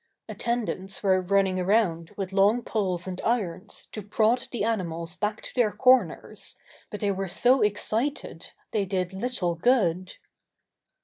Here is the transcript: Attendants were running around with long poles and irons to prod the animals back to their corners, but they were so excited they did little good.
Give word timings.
Attendants 0.27 1.03
were 1.03 1.21
running 1.21 1.59
around 1.59 2.09
with 2.17 2.33
long 2.33 2.63
poles 2.63 3.05
and 3.05 3.21
irons 3.21 3.87
to 3.91 4.01
prod 4.01 4.47
the 4.51 4.63
animals 4.63 5.15
back 5.15 5.43
to 5.43 5.53
their 5.53 5.71
corners, 5.71 6.57
but 6.89 7.01
they 7.01 7.11
were 7.11 7.27
so 7.27 7.61
excited 7.61 8.53
they 8.71 8.83
did 8.83 9.13
little 9.13 9.53
good. 9.53 10.15